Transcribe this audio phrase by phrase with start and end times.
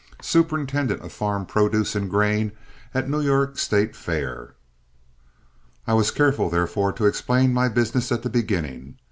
[0.23, 2.53] superintendent of farm produce and grain
[2.91, 4.55] at New York State Fair."
[5.85, 8.97] I was careful, therefore, to explain my business at the beginning.